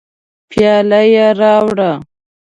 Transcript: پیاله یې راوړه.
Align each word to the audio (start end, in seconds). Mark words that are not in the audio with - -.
پیاله 0.49 1.01
یې 1.13 1.25
راوړه. 1.39 1.91